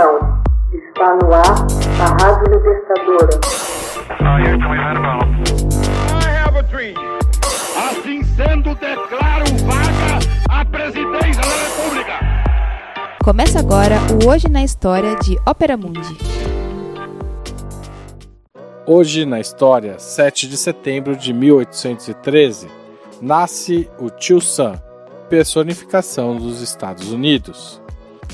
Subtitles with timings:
[0.00, 1.44] Atenção, está no ar
[2.00, 3.40] a Rádio Libertadora.
[7.90, 10.18] Assim sendo, declaro vaga
[10.48, 12.12] a presidência da República.
[13.22, 16.16] Começa agora o Hoje na História de Ópera Mundi.
[18.86, 22.68] Hoje na história, 7 de setembro de 1813,
[23.20, 24.80] nasce o Tio Sam,
[25.28, 27.82] personificação dos Estados Unidos.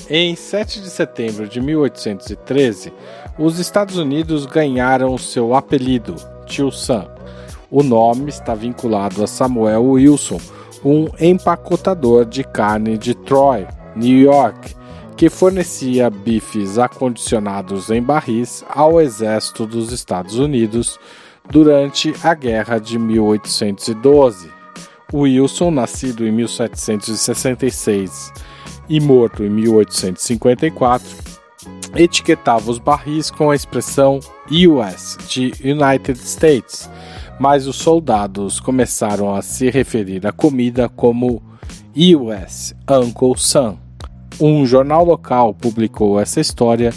[0.08, 2.92] Em 7 de setembro de 1813,
[3.36, 6.14] os Estados Unidos ganharam seu apelido,
[6.46, 7.08] Tio Sam.
[7.70, 10.38] O nome está vinculado a Samuel Wilson,
[10.84, 14.76] um empacotador de carne de Troy, New York,
[15.16, 21.00] que fornecia bifes acondicionados em barris ao exército dos Estados Unidos
[21.50, 24.54] durante a Guerra de 1812.
[25.12, 28.32] Wilson, nascido em 1766
[28.88, 31.06] e morto em 1854,
[31.94, 36.88] etiquetava os barris com a expressão US de United States,
[37.38, 41.42] mas os soldados começaram a se referir à comida como
[41.96, 43.76] US Uncle Sam.
[44.40, 46.92] Um jornal local publicou essa história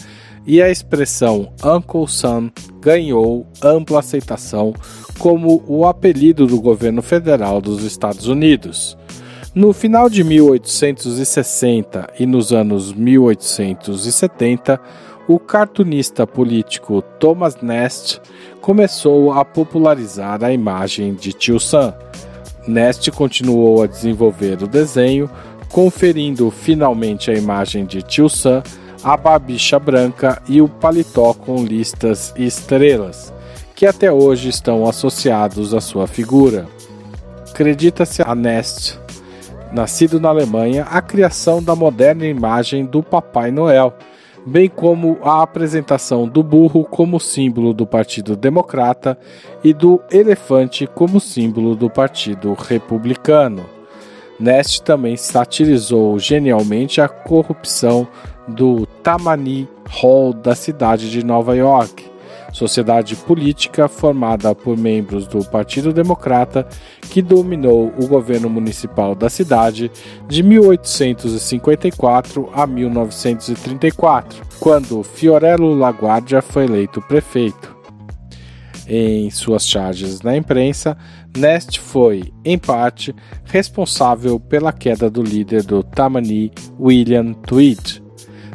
[0.46, 4.74] e a expressão Uncle Sam ganhou ampla aceitação
[5.18, 8.98] como o apelido do governo federal dos Estados Unidos.
[9.56, 14.80] No final de 1860 e nos anos 1870,
[15.28, 18.22] o cartunista político Thomas Nast
[18.62, 21.96] começou a popularizar a imagem de Tio Sam.
[22.68, 25.28] Nast continuou a desenvolver o desenho,
[25.70, 28.62] conferindo finalmente a imagem de Tio Sam
[29.04, 33.34] a babicha branca e o paletó com listas e estrelas,
[33.74, 36.68] que até hoje estão associados à sua figura.
[37.50, 39.00] Acredita-se a Nest,
[39.72, 43.94] nascido na Alemanha, a criação da moderna imagem do Papai Noel,
[44.46, 49.18] bem como a apresentação do burro como símbolo do Partido Democrata
[49.64, 53.66] e do elefante como símbolo do Partido Republicano.
[54.40, 58.08] Nest também satirizou genialmente a corrupção
[58.48, 62.09] do Tammany Hall da cidade de Nova York,
[62.52, 66.68] sociedade política formada por membros do Partido Democrata
[67.10, 69.90] que dominou o governo municipal da cidade
[70.28, 77.78] de 1854 a 1934, quando Fiorello LaGuardia foi eleito prefeito.
[78.88, 80.98] Em suas charges na imprensa,
[81.38, 88.02] Nest foi, em parte, responsável pela queda do líder do Tammany, William Tweed.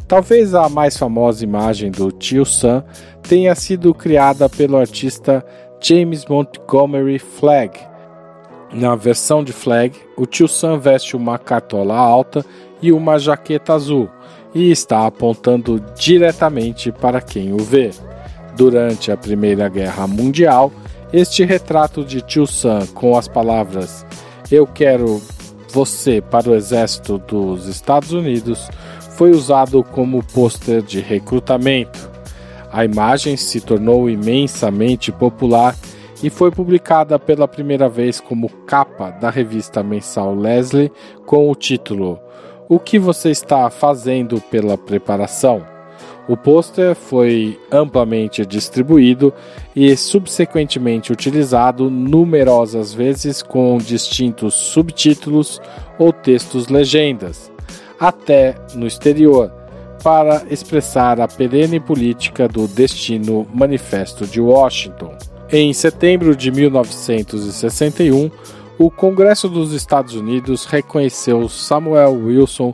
[0.07, 2.83] Talvez a mais famosa imagem do tio Sam
[3.23, 5.43] tenha sido criada pelo artista
[5.81, 7.79] James Montgomery Flagg.
[8.71, 12.45] Na versão de Flagg, o tio Sam veste uma cartola alta
[12.81, 14.07] e uma jaqueta azul
[14.53, 17.89] e está apontando diretamente para quem o vê.
[18.55, 20.71] Durante a Primeira Guerra Mundial,
[21.11, 24.05] este retrato de tio Sam com as palavras
[24.51, 25.21] Eu quero
[25.69, 28.69] você para o exército dos Estados Unidos
[29.15, 32.09] foi usado como pôster de recrutamento.
[32.71, 35.75] A imagem se tornou imensamente popular
[36.21, 40.91] e foi publicada pela primeira vez como capa da revista mensal Leslie
[41.25, 42.19] com o título
[42.67, 45.63] O que você está fazendo pela preparação?
[46.27, 49.31] O pôster foi amplamente distribuído
[49.75, 55.61] e subsequentemente utilizado numerosas vezes com distintos subtítulos
[55.97, 57.54] ou textos legendas
[57.99, 59.51] até no exterior,
[60.03, 65.17] para expressar a perene política do destino Manifesto de Washington.
[65.51, 68.29] Em setembro de 1961,
[68.77, 72.73] o Congresso dos Estados Unidos reconheceu Samuel Wilson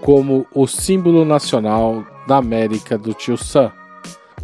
[0.00, 3.70] como o símbolo nacional da América do Tio Sam.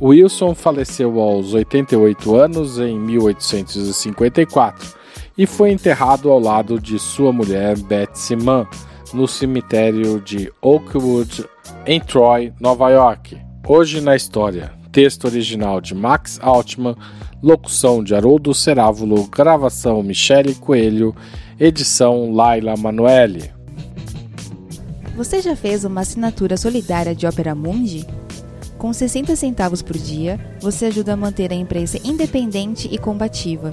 [0.00, 4.96] Wilson faleceu aos 88 anos em 1854
[5.36, 8.66] e foi enterrado ao lado de sua mulher Betsy Mann
[9.12, 11.44] no cemitério de Oakwood,
[11.86, 13.38] em Troy, Nova York.
[13.66, 14.72] Hoje na história.
[14.90, 16.96] Texto original de Max Altman,
[17.42, 21.14] locução de Haroldo Cerávulo, gravação Michele Coelho,
[21.60, 23.52] edição Laila Manoeli.
[25.14, 28.06] Você já fez uma assinatura solidária de Opera Mundi?
[28.78, 33.72] Com 60 centavos por dia, você ajuda a manter a imprensa independente e combativa.